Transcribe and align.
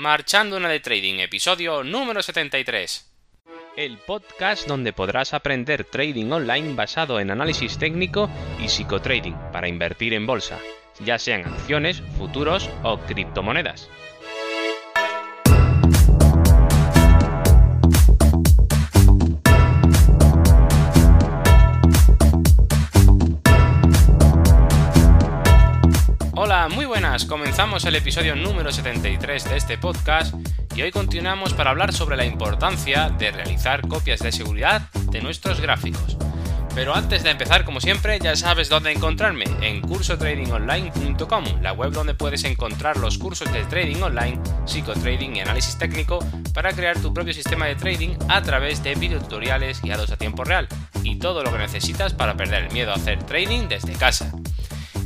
Marchando 0.00 0.56
una 0.56 0.70
de 0.70 0.80
Trading, 0.80 1.18
episodio 1.18 1.84
número 1.84 2.22
73. 2.22 3.12
El 3.76 3.98
podcast 3.98 4.66
donde 4.66 4.94
podrás 4.94 5.34
aprender 5.34 5.84
trading 5.84 6.32
online 6.32 6.72
basado 6.72 7.20
en 7.20 7.30
análisis 7.30 7.76
técnico 7.76 8.30
y 8.58 8.70
psicotrading 8.70 9.36
para 9.52 9.68
invertir 9.68 10.14
en 10.14 10.26
bolsa, 10.26 10.58
ya 11.00 11.18
sean 11.18 11.44
acciones, 11.44 12.02
futuros 12.16 12.70
o 12.82 12.98
criptomonedas. 13.00 13.90
Hola, 26.42 26.70
muy 26.70 26.86
buenas. 26.86 27.26
Comenzamos 27.26 27.84
el 27.84 27.96
episodio 27.96 28.34
número 28.34 28.72
73 28.72 29.44
de 29.44 29.58
este 29.58 29.76
podcast 29.76 30.34
y 30.74 30.80
hoy 30.80 30.90
continuamos 30.90 31.52
para 31.52 31.68
hablar 31.68 31.92
sobre 31.92 32.16
la 32.16 32.24
importancia 32.24 33.10
de 33.10 33.30
realizar 33.30 33.86
copias 33.86 34.20
de 34.20 34.32
seguridad 34.32 34.90
de 35.10 35.20
nuestros 35.20 35.60
gráficos. 35.60 36.16
Pero 36.74 36.94
antes 36.94 37.24
de 37.24 37.30
empezar, 37.32 37.66
como 37.66 37.78
siempre, 37.78 38.18
ya 38.20 38.36
sabes 38.36 38.70
dónde 38.70 38.90
encontrarme, 38.90 39.44
en 39.60 39.82
cursotradingonline.com, 39.82 41.44
la 41.60 41.74
web 41.74 41.92
donde 41.92 42.14
puedes 42.14 42.42
encontrar 42.44 42.96
los 42.96 43.18
cursos 43.18 43.52
de 43.52 43.62
trading 43.64 44.00
online, 44.00 44.40
psicotrading 44.64 45.36
y 45.36 45.40
análisis 45.40 45.76
técnico 45.76 46.20
para 46.54 46.72
crear 46.72 46.98
tu 47.02 47.12
propio 47.12 47.34
sistema 47.34 47.66
de 47.66 47.74
trading 47.74 48.16
a 48.28 48.40
través 48.40 48.82
de 48.82 48.94
videotutoriales 48.94 49.82
guiados 49.82 50.10
a 50.10 50.16
tiempo 50.16 50.42
real 50.44 50.68
y 51.02 51.18
todo 51.18 51.44
lo 51.44 51.52
que 51.52 51.58
necesitas 51.58 52.14
para 52.14 52.34
perder 52.34 52.64
el 52.64 52.72
miedo 52.72 52.92
a 52.92 52.94
hacer 52.94 53.22
trading 53.24 53.68
desde 53.68 53.92
casa. 53.92 54.32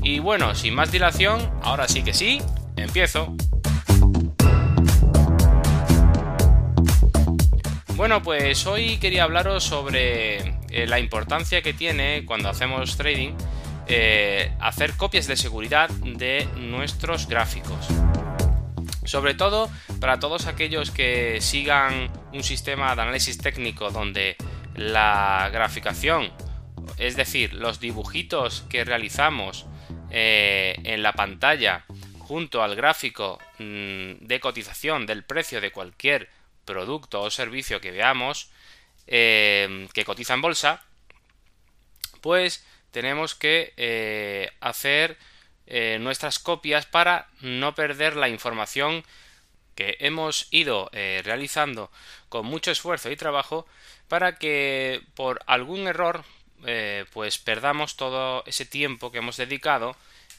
Y 0.05 0.19
bueno, 0.19 0.55
sin 0.55 0.75
más 0.75 0.93
dilación, 0.93 1.51
ahora 1.63 1.89
sí 1.89 2.03
que 2.03 2.13
sí, 2.13 2.43
empiezo. 2.77 3.35
Bueno, 7.97 8.23
pues 8.23 8.67
hoy 8.67 8.99
quería 8.99 9.25
hablaros 9.25 9.65
sobre 9.65 10.59
eh, 10.69 10.87
la 10.87 11.01
importancia 11.01 11.63
que 11.63 11.73
tiene 11.73 12.27
cuando 12.27 12.51
hacemos 12.51 12.99
trading 12.99 13.33
eh, 13.87 14.53
hacer 14.61 14.93
copias 14.93 15.27
de 15.27 15.37
seguridad 15.37 15.89
de 15.89 16.47
nuestros 16.57 17.27
gráficos. 17.27 17.89
Sobre 19.05 19.33
todo 19.33 19.71
para 20.01 20.19
todos 20.19 20.47
aquellos 20.47 20.91
que 20.91 21.41
sigan 21.41 22.11
un 22.35 22.43
sistema 22.43 22.95
de 22.95 23.03
análisis 23.03 23.39
técnico 23.39 23.91
donde 23.91 24.37
la 24.77 25.49
graficación, 25.51 26.31
es 26.99 27.17
decir, 27.17 27.55
los 27.55 27.81
dibujitos 27.81 28.67
que 28.69 28.85
realizamos 28.85 29.67
eh, 30.17 30.77
en 30.85 31.03
la 31.03 31.13
pantalla 31.13 31.85
junto 32.21 32.63
al 32.63 32.77
gráfico 32.77 33.41
mm, 33.59 34.25
de 34.25 34.39
cotización 34.39 35.07
del 35.07 35.25
precio 35.25 35.61
de 35.61 35.73
cualquier 35.73 36.31
producto 36.65 37.21
o 37.21 37.31
servicio 37.31 37.81
que 37.81 37.91
veamos 37.91 38.49
eh, 39.09 39.89
que 39.93 40.05
cotiza 40.05 40.35
en 40.35 40.41
bolsa, 40.41 40.85
pues 42.21 42.65
tenemos 42.93 43.35
que 43.35 43.75
eh, 43.77 44.53
hacer 44.61 45.19
nuestras 45.99 46.39
copias 46.39 46.87
para 46.87 47.27
no 47.41 47.75
perder 47.75 48.15
la 48.15 48.29
información 48.29 49.03
que 49.75 49.97
hemos 49.99 50.47
ido 50.51 50.91
realizando 50.93 51.91
con 52.29 52.45
mucho 52.45 52.71
esfuerzo 52.71 53.11
y 53.11 53.17
trabajo 53.17 53.67
para 54.07 54.37
que 54.37 55.01
por 55.15 55.41
algún 55.47 55.89
error 55.89 56.23
eh, 56.67 57.05
pues 57.13 57.39
perdamos 57.39 57.97
todo 57.97 58.43
ese 58.47 58.65
tiempo 58.65 59.13
que 59.13 59.19
hemos 59.19 59.37
dedicado 59.37 59.97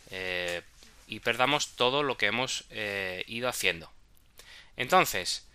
eh, 0.10 0.62
y 1.08 1.20
perdamos 1.20 1.76
todo 1.76 2.02
lo 2.02 2.18
que 2.18 2.26
hemos 2.26 2.66
eh, 2.72 3.24
ido 3.28 3.48
haciendo. 3.48 3.92
Entonces, 4.76 5.48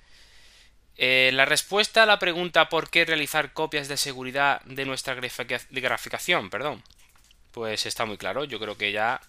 la 0.96 1.44
respuesta 1.44 2.02
a 2.02 2.06
la 2.06 2.18
pregunta 2.18 2.68
por 2.68 2.90
qué 2.90 3.04
realizar 3.04 3.52
copias 3.52 3.88
de 3.88 3.96
seguridad 3.96 4.60
de 4.62 4.84
nuestra 4.84 5.14
graficación, 5.14 6.50
perdón, 6.50 6.82
pues 7.52 7.86
está 7.86 8.04
muy 8.04 8.18
claro. 8.18 8.44
Yo 8.44 8.60
creo 8.60 8.76
que 8.76 8.92
ya 8.92 9.20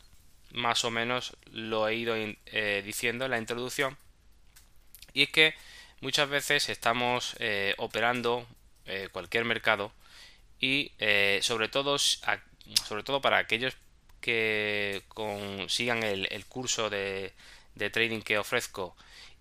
más 0.52 0.84
o 0.84 0.92
menos 0.92 1.36
lo 1.52 1.88
he 1.88 1.96
ido 1.96 2.16
diciendo 2.84 3.26
en 3.26 3.32
la 3.32 3.38
introducción. 3.38 3.98
Y 5.14 5.24
es 5.24 5.30
que 5.30 5.56
muchas 6.02 6.30
veces 6.30 6.68
estamos 6.70 7.36
operando 7.78 8.46
cualquier 9.14 9.46
mercado 9.46 9.94
y 10.62 10.92
eh, 11.00 11.40
sobre 11.42 11.68
todo 11.68 11.98
sobre 11.98 13.04
todo 13.04 13.20
para 13.20 13.40
aquellos 13.40 13.76
que 14.22 15.02
consigan 15.08 16.04
el, 16.04 16.46
curso 16.46 16.90
de, 16.90 17.34
trading 17.76 18.22
que 18.22 18.38
ofrezco 18.38 18.96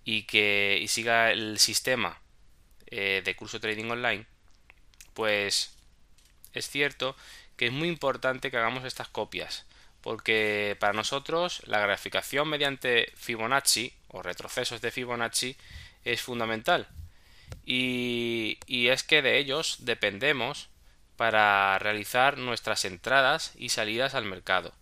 y 0.04 0.22
que 0.22 0.82
siga 0.88 1.30
el 1.30 1.58
sistema 1.58 2.18
eh, 2.86 3.20
de 3.22 3.36
curso 3.36 3.60
trading 3.60 3.90
online 3.90 4.26
pues 5.12 5.76
es 6.54 6.68
cierto 6.68 7.14
que 7.56 7.66
es 7.66 7.72
muy 7.72 7.88
importante 7.88 8.50
que 8.50 8.56
hagamos 8.56 8.84
estas 8.84 9.08
copias 9.08 9.66
porque 10.00 10.76
para 10.80 10.94
nosotros 10.94 11.60
la 11.66 11.80
graficación 11.80 12.48
mediante 12.48 13.12
Fibonacci 13.16 13.92
o 14.08 14.22
retrocesos 14.22 14.80
de 14.80 14.90
Fibonacci 14.90 15.56
es 16.04 16.22
fundamental. 16.22 16.88
Y 17.66 18.56
es 18.66 19.02
que 19.02 19.20
de 19.20 19.36
ellos 19.36 19.76
dependemos 19.80 20.69
para 21.20 21.78
realizar 21.78 22.38
nuestras 22.38 22.86
entradas 22.86 23.52
y 23.54 23.68
salidas 23.68 24.14
al 24.14 24.24
mercado, 24.24 24.72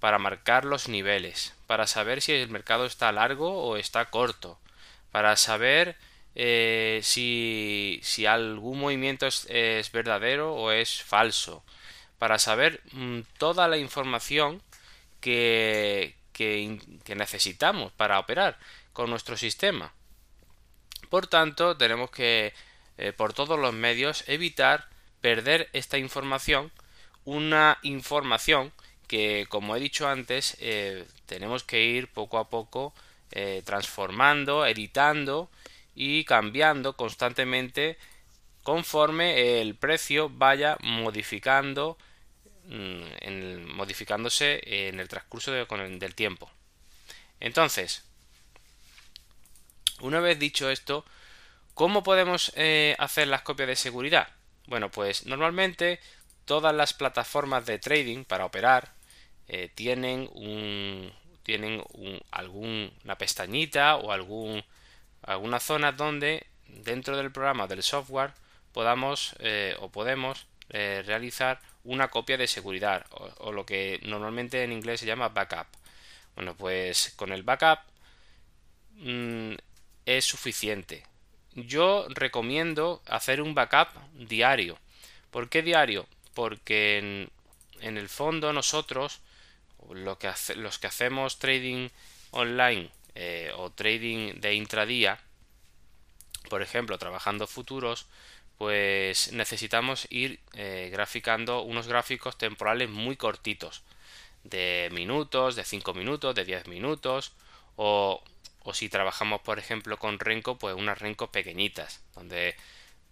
para 0.00 0.18
marcar 0.18 0.64
los 0.64 0.88
niveles, 0.88 1.54
para 1.68 1.86
saber 1.86 2.22
si 2.22 2.32
el 2.32 2.48
mercado 2.48 2.86
está 2.86 3.12
largo 3.12 3.62
o 3.62 3.76
está 3.76 4.06
corto, 4.06 4.58
para 5.12 5.36
saber 5.36 5.96
eh, 6.34 6.98
si, 7.04 8.00
si, 8.02 8.26
algún 8.26 8.80
movimiento 8.80 9.28
es, 9.28 9.92
verdadero 9.92 10.56
o 10.56 10.72
es 10.72 11.00
falso, 11.04 11.62
para 12.18 12.40
saber 12.40 12.82
mm, 12.90 13.20
toda 13.38 13.68
la 13.68 13.78
información 13.78 14.60
que, 15.20 16.16
necesitamos 17.14 17.92
para 17.92 18.18
operar 18.18 18.58
con 18.92 19.08
nuestro 19.08 19.36
sistema. 19.36 19.94
Por 21.10 21.28
tanto, 21.28 21.76
tenemos 21.76 22.10
que, 22.10 22.52
eh, 22.98 23.12
por 23.12 23.34
todos 23.34 23.56
los 23.56 23.72
medios, 23.72 24.24
evitar 24.26 24.92
perder 25.24 25.70
esta 25.72 25.96
información, 25.96 26.70
una 27.24 27.78
información 27.80 28.74
que, 29.08 29.46
como 29.48 29.74
he 29.74 29.80
dicho 29.80 30.06
antes, 30.06 30.54
eh, 30.60 31.06
tenemos 31.24 31.64
que 31.64 31.82
ir 31.82 32.08
poco 32.08 32.36
a 32.36 32.50
poco 32.50 32.92
eh, 33.32 33.62
transformando, 33.64 34.66
editando 34.66 35.48
y 35.94 36.24
cambiando 36.24 36.94
constantemente 36.94 37.96
conforme 38.62 39.62
el 39.62 39.74
precio 39.76 40.28
vaya 40.28 40.76
modificando 40.82 41.96
mm, 42.66 43.72
modificándose 43.74 44.60
en 44.88 45.00
el 45.00 45.08
transcurso 45.08 45.52
del 45.52 46.14
tiempo. 46.14 46.50
Entonces, 47.40 48.04
una 50.00 50.20
vez 50.20 50.38
dicho 50.38 50.68
esto, 50.68 51.02
¿cómo 51.72 52.02
podemos 52.02 52.52
eh, 52.56 52.94
hacer 52.98 53.28
las 53.28 53.40
copias 53.40 53.68
de 53.68 53.76
seguridad? 53.76 54.28
Bueno, 54.66 54.90
pues 54.90 55.26
normalmente 55.26 56.00
todas 56.44 56.74
las 56.74 56.94
plataformas 56.94 57.66
de 57.66 57.78
trading 57.78 58.24
para 58.24 58.44
operar 58.44 58.92
eh, 59.48 59.70
tienen 59.74 60.28
un 60.34 61.12
alguna 62.30 63.18
pestañita 63.18 63.96
o 63.96 64.12
algún 64.12 64.64
alguna 65.22 65.60
zona 65.60 65.92
donde 65.92 66.46
dentro 66.68 67.16
del 67.16 67.30
programa 67.32 67.66
del 67.66 67.82
software 67.82 68.32
podamos 68.72 69.36
eh, 69.40 69.76
o 69.80 69.90
podemos 69.90 70.46
eh, 70.70 71.02
realizar 71.06 71.60
una 71.84 72.08
copia 72.08 72.36
de 72.38 72.46
seguridad 72.46 73.06
o, 73.10 73.52
lo 73.52 73.66
que 73.66 74.00
normalmente 74.04 74.64
en 74.64 74.72
inglés 74.72 75.00
se 75.00 75.06
llama 75.06 75.28
backup. 75.28 75.66
Bueno, 76.34 76.56
pues 76.56 77.12
con 77.16 77.32
el 77.32 77.42
backup 77.42 77.80
mm, 78.96 79.54
es 80.06 80.24
suficiente 80.24 81.04
yo 81.54 82.06
recomiendo 82.10 83.02
hacer 83.06 83.40
un 83.40 83.54
backup 83.54 83.88
diario. 84.14 84.78
¿Por 85.30 85.48
qué 85.48 85.62
diario? 85.62 86.06
Porque 86.34 87.28
en, 87.80 87.96
el 87.96 88.08
fondo 88.08 88.52
nosotros, 88.52 89.20
los 89.90 90.78
que 90.78 90.86
hacemos 90.86 91.38
trading 91.38 91.88
online 92.30 92.90
eh, 93.14 93.52
o 93.56 93.70
trading 93.70 94.40
de 94.40 94.54
intradía, 94.54 95.20
por 96.48 96.62
ejemplo, 96.62 96.98
trabajando 96.98 97.46
futuros, 97.46 98.06
pues 98.58 99.32
necesitamos 99.32 100.06
ir 100.10 100.40
eh, 100.54 100.88
graficando 100.92 101.62
unos 101.62 101.88
gráficos 101.88 102.38
temporales 102.38 102.88
muy 102.88 103.16
cortitos, 103.16 103.82
de 104.44 104.88
minutos, 104.92 105.56
de 105.56 105.64
5 105.64 105.94
minutos, 105.94 106.34
de 106.34 106.44
10 106.44 106.68
minutos, 106.68 107.32
o 107.76 108.22
o 108.64 108.74
si 108.74 108.88
trabajamos 108.88 109.40
por 109.42 109.60
ejemplo 109.60 109.98
con 109.98 110.18
Renko 110.18 110.58
pues 110.58 110.74
unas 110.74 110.98
Renko 110.98 111.30
pequeñitas 111.30 112.02
donde 112.14 112.56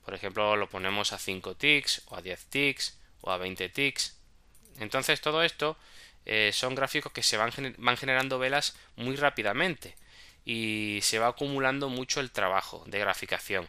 por 0.05 0.15
ejemplo 0.15 0.57
lo 0.57 0.69
ponemos 0.69 1.13
a 1.13 1.19
5 1.19 1.55
ticks 1.55 2.03
o 2.07 2.17
a 2.17 2.23
10 2.23 2.47
ticks 2.47 2.99
o 3.21 3.31
a 3.31 3.37
20 3.37 3.69
ticks 3.69 4.17
entonces 4.81 5.21
todo 5.21 5.45
esto 5.45 5.77
eh, 6.25 6.51
son 6.53 6.75
gráficos 6.75 7.13
que 7.13 7.23
se 7.23 7.37
van, 7.37 7.53
van 7.79 7.97
generando 7.97 8.39
velas 8.39 8.77
muy 8.97 9.17
rápidamente 9.17 9.97
y 10.45 11.01
se 11.03 11.19
va 11.19 11.29
acumulando 11.29 11.89
mucho 11.89 12.21
el 12.21 12.31
trabajo 12.31 12.85
de 12.87 12.99
graficación. 12.99 13.69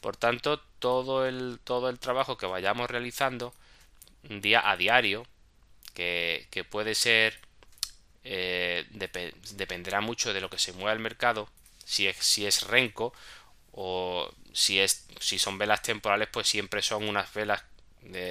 Por 0.00 0.16
tanto, 0.16 0.60
todo 0.78 1.26
el, 1.26 1.60
todo 1.62 1.90
el 1.90 1.98
trabajo 1.98 2.38
que 2.38 2.46
vayamos 2.46 2.90
realizando 2.90 3.54
día 4.22 4.68
a 4.68 4.76
diario, 4.76 5.26
que, 5.94 6.66
puede 6.70 6.94
ser, 6.94 7.38
eh, 8.24 8.86
dependerá 8.90 10.00
mucho 10.00 10.32
de 10.32 10.40
lo 10.40 10.50
que 10.50 10.58
se 10.58 10.72
mueva 10.72 10.92
el 10.92 10.98
mercado, 10.98 11.48
si 11.84 12.06
es, 12.06 12.16
si 12.16 12.46
es 12.46 12.62
renco 12.66 13.12
o 13.72 14.30
si, 14.52 14.80
es, 14.80 15.06
si 15.20 15.38
son 15.38 15.58
velas 15.58 15.82
temporales, 15.82 16.28
pues 16.30 16.48
siempre 16.48 16.82
son 16.82 17.08
unas 17.08 17.32
velas 17.32 17.62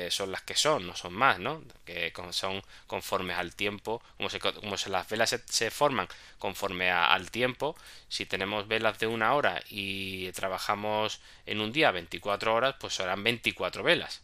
son 0.10 0.32
las 0.32 0.42
que 0.42 0.56
son, 0.56 0.88
no 0.88 0.96
son 0.96 1.14
más, 1.14 1.40
¿no? 1.40 1.64
Que 1.86 2.12
son 2.32 2.62
conformes 2.88 3.38
al 3.38 3.56
tiempo, 3.56 4.02
como 4.18 4.30
se, 4.30 4.40
como 4.40 4.78
se 4.78 4.90
las 4.90 5.08
velas 5.10 5.36
se, 5.46 5.72
forman 5.72 6.08
conforme 6.40 6.92
al 6.92 7.30
tiempo. 7.32 7.76
Si 8.08 8.26
tenemos 8.26 8.68
velas 8.68 9.00
de 9.00 9.08
una 9.08 9.34
hora 9.34 9.62
y 9.70 10.32
trabajamos 10.32 11.22
en 11.46 11.62
un 11.62 11.72
día 11.72 11.92
24 11.92 12.54
horas, 12.54 12.76
pues 12.80 12.96
serán 12.96 13.24
24 13.24 13.84
velas, 13.84 14.22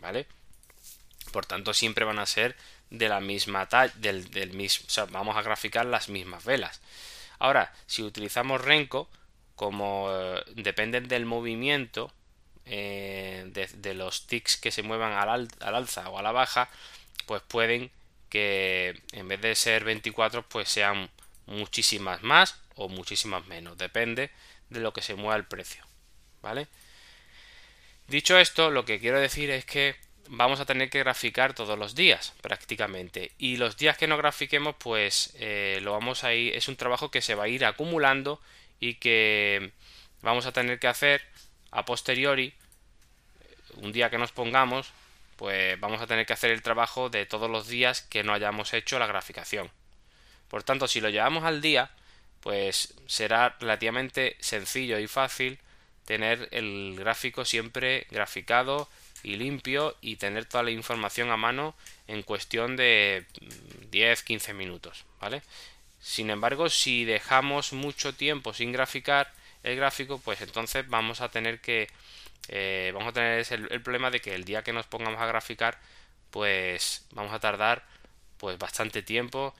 ¿vale? 0.00 0.26
Por 1.34 1.46
tanto, 1.46 1.74
siempre 1.74 2.04
van 2.04 2.20
a 2.20 2.26
ser 2.26 2.54
de 2.90 3.08
la 3.08 3.20
misma 3.20 3.68
talla, 3.68 3.92
del, 3.96 4.52
mismo, 4.52 4.86
o 4.86 4.90
sea, 4.90 5.06
vamos 5.06 5.36
a 5.36 5.42
graficar 5.42 5.84
las 5.84 6.08
mismas 6.08 6.44
velas. 6.44 6.80
Ahora, 7.40 7.74
si 7.88 8.04
utilizamos 8.04 8.60
Renko, 8.60 9.08
como 9.56 10.10
eh, 10.12 10.44
dependen 10.54 11.08
del 11.08 11.26
movimiento, 11.26 12.12
eh, 12.66 13.50
de, 13.52 13.94
los 13.94 14.28
ticks 14.28 14.56
que 14.56 14.70
se 14.70 14.84
muevan 14.84 15.10
al, 15.10 15.48
alza 15.58 16.08
o 16.08 16.20
a 16.20 16.22
la 16.22 16.30
baja, 16.30 16.68
pues 17.26 17.42
pueden 17.42 17.90
que 18.28 19.02
en 19.10 19.26
vez 19.26 19.40
de 19.40 19.56
ser 19.56 19.82
24, 19.82 20.44
pues 20.48 20.68
sean 20.68 21.10
muchísimas 21.46 22.22
más 22.22 22.60
o 22.76 22.88
muchísimas 22.88 23.44
menos. 23.48 23.76
Depende 23.76 24.30
de 24.70 24.78
lo 24.78 24.92
que 24.92 25.02
se 25.02 25.16
mueva 25.16 25.34
el 25.34 25.46
precio. 25.46 25.84
¿Vale? 26.42 26.68
Dicho 28.06 28.38
esto, 28.38 28.70
lo 28.70 28.84
que 28.84 29.00
quiero 29.00 29.18
decir 29.18 29.50
es 29.50 29.64
que 29.64 29.96
vamos 30.28 30.60
a 30.60 30.66
tener 30.66 30.90
que 30.90 31.00
graficar 31.00 31.54
todos 31.54 31.78
los 31.78 31.94
días 31.94 32.32
prácticamente 32.40 33.32
y 33.38 33.56
los 33.56 33.76
días 33.76 33.98
que 33.98 34.06
no 34.06 34.16
grafiquemos 34.16 34.74
pues 34.78 35.34
eh, 35.38 35.80
lo 35.82 35.92
vamos 35.92 36.24
a 36.24 36.32
ir 36.34 36.54
es 36.54 36.68
un 36.68 36.76
trabajo 36.76 37.10
que 37.10 37.20
se 37.22 37.34
va 37.34 37.44
a 37.44 37.48
ir 37.48 37.64
acumulando 37.64 38.40
y 38.80 38.94
que 38.94 39.72
vamos 40.22 40.46
a 40.46 40.52
tener 40.52 40.78
que 40.78 40.88
hacer 40.88 41.22
a 41.70 41.84
posteriori, 41.84 42.54
un 43.76 43.92
día 43.92 44.08
que 44.08 44.18
nos 44.18 44.32
pongamos, 44.32 44.92
pues 45.36 45.78
vamos 45.80 46.00
a 46.00 46.06
tener 46.06 46.24
que 46.24 46.32
hacer 46.32 46.52
el 46.52 46.62
trabajo 46.62 47.10
de 47.10 47.26
todos 47.26 47.50
los 47.50 47.66
días 47.66 48.02
que 48.02 48.22
no 48.22 48.32
hayamos 48.32 48.72
hecho 48.74 48.98
la 48.98 49.08
graficación. 49.08 49.70
Por 50.48 50.62
tanto, 50.62 50.86
si 50.86 51.00
lo 51.00 51.10
llevamos 51.10 51.44
al 51.44 51.60
día, 51.60 51.90
pues 52.40 52.94
será 53.06 53.56
relativamente 53.58 54.36
sencillo 54.38 55.00
y 55.00 55.08
fácil 55.08 55.58
tener 56.04 56.48
el 56.52 56.94
gráfico 56.96 57.44
siempre 57.44 58.06
graficado 58.10 58.88
y 59.24 59.36
limpio 59.36 59.96
y 60.00 60.16
tener 60.16 60.44
toda 60.44 60.62
la 60.62 60.70
información 60.70 61.30
a 61.30 61.36
mano 61.36 61.74
en 62.06 62.22
cuestión 62.22 62.76
de 62.76 63.26
10-15 63.90 64.54
minutos, 64.54 65.04
¿vale? 65.20 65.42
Sin 66.00 66.30
embargo, 66.30 66.68
si 66.68 67.04
dejamos 67.04 67.72
mucho 67.72 68.14
tiempo 68.14 68.52
sin 68.52 68.72
graficar, 68.72 69.32
el 69.62 69.76
gráfico, 69.76 70.18
pues 70.18 70.40
entonces 70.42 70.86
vamos 70.88 71.22
a 71.22 71.30
tener 71.30 71.60
que 71.60 71.88
eh, 72.48 72.90
vamos 72.94 73.08
a 73.08 73.12
tener 73.12 73.46
el, 73.70 73.80
problema 73.82 74.10
de 74.10 74.20
que 74.20 74.34
el 74.34 74.44
día 74.44 74.62
que 74.62 74.72
nos 74.72 74.86
pongamos 74.86 75.20
a 75.20 75.26
graficar, 75.26 75.78
pues 76.30 77.06
vamos 77.12 77.32
a 77.32 77.40
tardar 77.40 77.84
pues 78.36 78.58
bastante 78.58 79.02
tiempo 79.02 79.54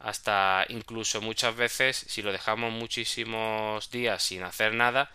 hasta 0.00 0.64
incluso 0.68 1.20
muchas 1.20 1.56
veces 1.56 1.96
si 1.96 2.22
lo 2.22 2.32
dejamos 2.32 2.72
muchísimos 2.72 3.90
días 3.90 4.22
sin 4.22 4.42
hacer 4.42 4.74
nada 4.74 5.10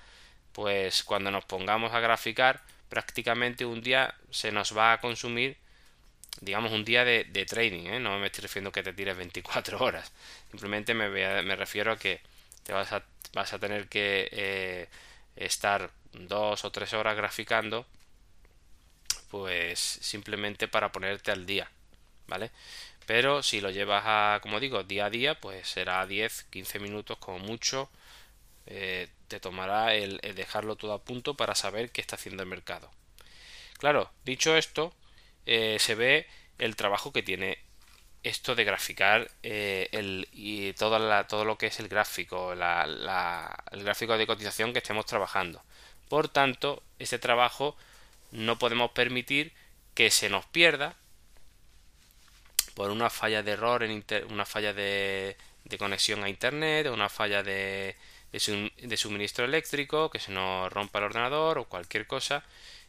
pues 0.51 1.04
cuando 1.04 1.31
nos 1.31 1.46
pongamos 1.46 1.94
a 1.94 2.00
graficar 2.00 2.62
prácticamente 2.94 3.66
un 3.66 3.81
día 3.81 4.13
se 4.30 4.51
nos 4.51 4.78
va 4.78 4.94
a 4.94 5.01
consumir 5.01 5.57
digamos 6.42 6.72
un 6.72 6.86
día 6.86 7.04
de, 7.04 7.24
de 7.24 7.44
trading 7.44 7.88
¿eh? 7.88 8.00
no 8.00 8.19
me 8.19 8.28
estoy 8.28 8.44
refiriendo 8.44 8.72
que 8.72 8.84
te 8.84 8.94
tires 8.94 9.18
24 9.18 9.84
horas 9.84 10.12
simplemente 10.51 10.94
me, 10.94 11.10
me 11.10 11.56
refiero 11.56 11.92
a 11.92 11.98
que 11.98 12.22
te 12.62 12.72
vas 12.72 12.92
a 12.92 13.04
vas 13.34 13.51
a 13.51 13.57
tener 13.57 13.88
que 13.88 14.30
eh, 14.31 14.88
estar 15.36 15.90
dos 16.12 16.66
o 16.66 16.72
tres 16.72 16.94
horas 16.94 17.18
graficando 17.18 17.88
pues 19.31 19.80
simplemente 19.80 20.68
para 20.68 20.92
ponerte 20.92 21.31
al 21.31 21.48
día 21.48 21.72
vale 22.28 22.51
pero 23.07 23.42
si 23.42 23.60
lo 23.60 23.72
llevas 23.72 24.04
a 24.06 24.39
como 24.44 24.60
digo 24.60 24.84
día 24.84 25.06
a 25.06 25.10
día 25.10 25.34
pues 25.34 25.68
será 25.68 26.06
10 26.06 26.44
15 26.51 26.80
minutos 26.80 27.18
como 27.18 27.39
mucho 27.39 27.89
eh, 28.68 29.07
te 29.33 29.39
tomará 29.39 29.95
el, 29.95 30.19
dejarlo 30.35 30.75
todo 30.75 30.94
a 30.94 31.03
punto 31.03 31.35
para 31.35 31.56
saber 31.56 31.91
qué 31.91 32.01
está 32.01 32.15
haciendo 32.15 32.44
el 32.44 32.50
mercado 32.50 32.91
claro 33.80 34.12
dicho 34.25 34.56
esto 34.56 34.94
eh, 35.45 35.77
se 35.80 35.95
ve 35.95 36.27
el 36.59 36.75
trabajo 36.75 37.12
que 37.12 37.24
tiene 37.24 37.57
esto 38.24 38.56
de 38.56 38.63
graficar 38.63 39.30
eh, 39.44 39.89
el, 39.91 40.27
y 40.31 40.74
todo, 40.74 40.97
la, 40.97 41.27
todo 41.27 41.45
lo 41.45 41.57
que 41.57 41.68
es 41.68 41.80
el 41.80 41.89
gráfico, 41.89 42.53
el 42.53 43.83
gráfico 43.83 44.18
de 44.18 44.27
cotización 44.27 44.71
que 44.71 44.80
estemos 44.80 45.06
trabajando. 45.06 45.62
Por 46.07 46.29
tanto, 46.29 46.83
ese 47.00 47.19
trabajo 47.19 47.75
no 48.31 48.57
podemos 48.57 48.91
permitir 48.91 49.51
que 49.94 50.09
se 50.09 50.29
nos 50.29 50.45
pierda 50.45 50.95
por 52.75 52.91
una 52.91 53.09
falla 53.09 53.44
de 53.44 53.51
error, 53.51 53.83
en 53.83 54.03
una 54.29 54.45
falla 54.45 54.74
de, 54.74 55.38
conexión 55.77 56.24
a 56.24 56.29
internet, 56.29 56.88
una 56.88 57.09
falla 57.09 57.44
de, 57.44 57.95
de, 58.33 58.97
suministro 58.97 59.45
eléctrico, 59.45 60.09
que 60.09 60.19
se 60.19 60.31
nos 60.31 60.71
rompa 60.74 61.00
el 61.00 61.06
ordenador 61.06 61.57
o 61.59 61.65
cualquier 61.65 62.07
cosa 62.07 62.44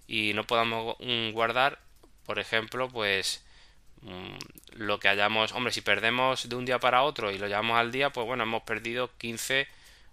y 0.09 0.33
no 0.35 0.45
podamos 0.45 0.97
mm, 0.99 1.31
guardar, 1.31 1.79
por 2.27 2.39
ejemplo, 2.39 2.89
pues 2.89 3.45
Mm, 4.05 4.37
lo 4.77 5.01
que 5.01 5.09
hayamos, 5.09 5.53
hombre, 5.53 5.73
si 5.73 5.81
perdemos 5.81 6.49
de 6.49 6.57
un 6.57 6.67
día 6.67 6.79
para 6.79 7.03
otro 7.03 7.31
y 7.31 7.39
lo 7.39 7.47
llevamos 7.49 7.79
al 7.79 7.91
día, 7.91 8.11
pues 8.11 8.27
bueno, 8.27 8.43
hemos 8.45 8.63
perdido 8.63 9.11
15 9.19 9.67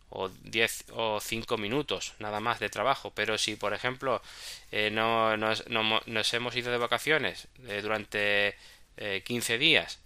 o 0.10 0.30
10 0.30 0.86
o 0.94 1.19
5 1.19 1.57
minutos 1.57 2.13
nada 2.19 2.39
más 2.39 2.60
de 2.60 2.69
trabajo. 2.69 3.12
Pero 3.16 3.38
si, 3.38 3.56
por 3.56 3.74
ejemplo, 3.74 4.22
eh, 4.72 4.89
no, 4.92 5.36
nos, 5.38 5.63
hemos 6.34 6.56
ido 6.56 6.72
de 6.72 6.77
vacaciones 6.77 7.48
eh, 7.68 7.81
durante 7.81 8.56
15 9.25 9.56
eh, 9.56 9.57
días 9.57 10.00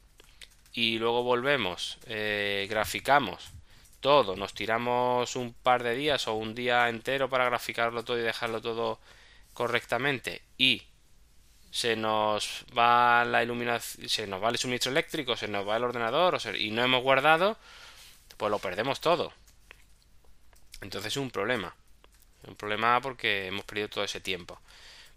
y 0.73 0.97
luego 0.99 1.23
volvemos, 1.23 1.97
graficamos 2.69 3.51
todo, 4.05 4.35
nos 4.35 4.53
tiramos 4.53 5.35
un 5.35 5.51
par 5.51 5.81
de 5.81 5.95
días 5.95 6.27
o 6.27 6.35
un 6.35 6.53
día 6.53 6.89
entero 6.89 7.27
para 7.27 7.45
graficarlo 7.45 8.05
todo 8.05 8.19
y 8.19 8.21
dejarlo 8.21 8.61
todo 8.61 8.99
correctamente 9.55 10.43
y 10.59 10.83
se 11.71 11.95
nos 11.95 12.65
va 12.77 13.25
la 13.25 13.41
iluminación, 13.41 14.07
se 14.07 14.27
nos 14.27 14.43
va 14.43 14.49
el 14.49 14.59
suministro 14.59 14.91
eléctrico, 14.91 15.35
se 15.35 15.47
nos 15.47 15.67
va 15.67 15.77
el 15.77 15.85
ordenador 15.85 16.39
y 16.55 16.69
no 16.69 16.83
hemos 16.83 17.01
guardado, 17.01 17.57
pues 18.37 18.51
lo 18.51 18.59
perdemos 18.59 19.01
todo. 19.01 19.33
Entonces 20.81 21.13
es 21.13 21.17
un 21.17 21.31
problema. 21.31 21.73
Un 22.43 22.55
problema 22.55 23.01
porque 23.01 23.47
hemos 23.47 23.65
perdido 23.65 23.89
todo 23.89 24.03
ese 24.03 24.21
tiempo. 24.21 24.61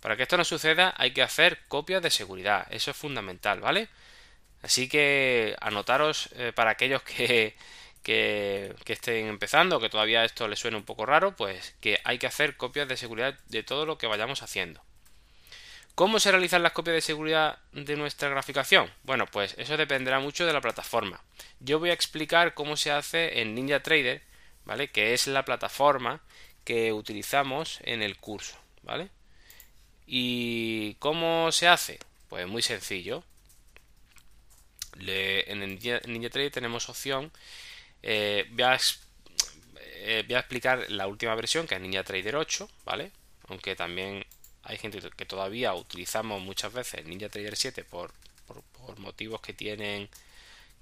Para 0.00 0.16
que 0.16 0.23
esto 0.23 0.38
no 0.38 0.45
suceda 0.45 0.95
hay 0.97 1.11
que 1.12 1.21
hacer 1.21 1.61
copias 1.68 2.00
de 2.00 2.11
seguridad. 2.11 2.66
Eso 2.71 2.90
es 2.90 2.97
fundamental, 2.97 3.61
¿vale? 3.61 3.90
Así 4.62 4.88
que 4.88 5.54
anotaros 5.61 6.30
eh, 6.37 6.52
para 6.54 6.71
aquellos 6.71 7.02
que, 7.02 7.54
que, 8.02 8.75
estén 8.87 9.26
empezando, 9.26 9.81
que 9.81 9.90
todavía 9.90 10.25
esto 10.25 10.49
les 10.49 10.59
suene 10.59 10.76
un 10.76 10.85
poco 10.85 11.07
raro, 11.07 11.37
pues 11.37 11.75
que 11.81 12.00
hay 12.05 12.19
que 12.19 12.26
hacer 12.26 12.57
copias 12.57 12.88
de 12.88 12.97
seguridad 12.97 13.38
de 13.49 13.62
todo 13.62 13.87
lo 13.87 13.99
que 13.99 14.07
vayamos 14.07 14.43
haciendo. 14.43 14.83
¿Cómo 15.95 16.21
se 16.21 16.31
realizan 16.31 16.62
las 16.62 16.73
copias 16.73 16.95
de 16.95 17.00
seguridad 17.00 17.59
de 17.73 17.97
nuestra 17.97 18.28
graficación? 18.28 18.88
Bueno, 19.02 19.26
pues 19.26 19.55
eso 19.59 19.76
dependerá 19.76 20.21
mucho 20.21 20.47
de 20.47 20.52
la 20.52 20.61
plataforma. 20.61 21.21
Yo 21.59 21.81
voy 21.81 21.90
a 21.90 21.93
explicar 21.93 22.55
cómo 22.55 22.76
se 22.76 22.93
hace 22.93 23.40
en 23.40 23.55
NinjaTrader, 23.57 24.23
¿vale? 24.64 24.88
Que 24.88 25.12
es 25.12 25.26
la 25.26 25.45
plataforma 25.45 26.21
que 26.64 26.93
utilizamos 26.93 27.81
en 27.83 28.02
el 28.02 28.17
curso, 28.17 28.57
¿vale? 28.83 29.11
¿Y 30.07 30.95
cómo 31.00 31.50
se 31.50 31.67
hace? 31.67 31.99
Pues 32.28 32.47
muy 32.47 32.62
sencillo. 32.62 33.25
en 35.00 35.78
NinjaTrader 36.07 36.52
tenemos 36.52 36.88
opción. 36.88 37.33
Eh, 38.02 38.47
voy, 38.50 38.62
a, 38.62 38.78
eh, 39.76 40.25
voy 40.26 40.35
a 40.37 40.40
explicar 40.40 40.87
la 40.90 41.07
última 41.07 41.35
versión, 41.35 41.67
que 41.67 41.75
es 41.75 41.81
NinjaTrader 41.81 42.37
8, 42.37 42.69
¿vale? 42.85 43.12
Aunque 43.49 43.76
también 43.76 44.25
hay 44.62 44.78
gente 44.78 45.00
que 45.17 45.26
todavía 45.26 45.75
utilizamos 45.75 46.43
muchas 46.43 46.73
veces 46.73 47.05
NinjaTrader 47.05 47.57
7 47.57 47.85
por, 47.85 48.12
por, 48.47 48.99
motivos 48.99 49.40
que 49.40 49.52
tienen 49.52 50.09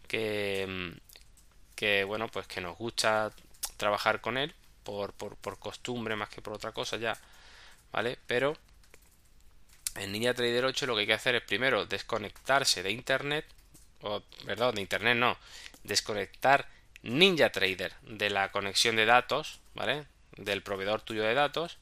que, 0.07 0.95
bueno, 2.07 2.29
pues 2.29 2.47
que 2.47 2.61
nos 2.61 2.79
gusta 2.79 3.33
trabajar 3.77 4.21
con 4.21 4.39
él 4.39 4.55
por 4.85 5.13
costumbre 5.59 6.15
más 6.15 6.29
que 6.29 6.41
por 6.41 6.55
otra 6.55 6.73
cosa 6.73 6.97
ya, 6.97 7.19
¿vale? 7.91 8.19
Pero 8.27 8.57
en 9.97 10.13
NinjaTrader 10.13 10.65
8 10.65 10.87
lo 10.87 10.95
que 10.95 11.01
hay 11.01 11.07
que 11.07 11.13
hacer 11.15 11.35
es 11.37 11.43
primero 11.43 11.87
desconectarse 11.87 12.83
de 12.83 12.91
internet, 12.91 13.47
o 14.03 14.23
perdón, 14.45 14.75
de 14.77 14.83
internet 14.83 15.17
no, 15.17 15.37
desconectar 15.85 16.69
NinjaTrader 17.07 17.93
de 18.03 18.31
la 18.31 18.51
conexión 18.51 18.97
de 18.97 19.07
datos, 19.07 19.61
¿vale? 19.75 20.07
Del 20.37 20.63
proveedor 20.63 21.03
tuyo 21.03 21.23
de 21.23 21.35
datos, 21.35 21.79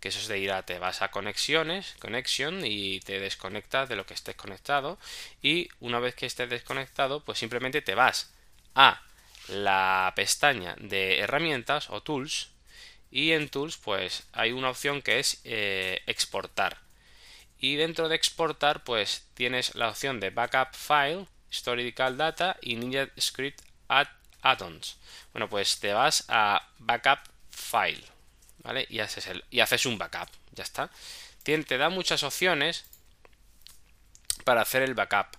que 0.00 0.08
eso 0.08 0.18
es 0.18 0.28
de 0.28 0.38
ir 0.38 0.52
a, 0.52 0.64
te 0.64 0.78
vas 0.78 1.02
a 1.02 1.10
conexiones, 1.10 1.94
connection, 1.98 2.64
y 2.64 3.00
te 3.00 3.20
desconectas 3.20 3.88
de 3.88 3.96
lo 3.96 4.06
que 4.06 4.14
estés 4.14 4.36
conectado, 4.36 4.98
y 5.42 5.68
una 5.80 5.98
vez 5.98 6.14
que 6.14 6.26
estés 6.26 6.48
desconectado, 6.48 7.24
pues 7.24 7.38
simplemente 7.38 7.82
te 7.82 7.94
vas 7.94 8.32
a 8.74 9.02
la 9.48 10.12
pestaña 10.16 10.76
de 10.78 11.18
herramientas 11.18 11.90
o 11.90 12.02
tools, 12.02 12.50
y 13.10 13.32
en 13.32 13.48
tools 13.48 13.76
pues 13.76 14.24
hay 14.32 14.52
una 14.52 14.70
opción 14.70 15.02
que 15.02 15.18
es 15.18 15.40
eh, 15.44 16.02
exportar. 16.06 16.78
Y 17.58 17.76
dentro 17.76 18.08
de 18.08 18.16
exportar 18.16 18.84
pues 18.84 19.26
tienes 19.34 19.74
la 19.74 19.88
opción 19.88 20.20
de 20.20 20.30
backup 20.30 20.74
file, 20.74 21.26
historical 21.50 22.16
data 22.16 22.56
y 22.62 22.76
ninja 22.76 23.08
script 23.18 23.60
add-ons. 24.42 24.96
Bueno, 25.32 25.48
pues 25.48 25.78
te 25.80 25.92
vas 25.92 26.24
a 26.28 26.66
backup 26.78 27.20
file, 27.50 28.02
¿vale? 28.62 28.86
Y 28.88 29.00
haces, 29.00 29.26
el, 29.26 29.44
y 29.50 29.60
haces 29.60 29.86
un 29.86 29.98
backup, 29.98 30.28
ya 30.52 30.64
está. 30.64 30.90
te 31.42 31.78
da 31.78 31.88
muchas 31.88 32.22
opciones 32.22 32.84
para 34.44 34.62
hacer 34.62 34.82
el 34.82 34.94
backup. 34.94 35.36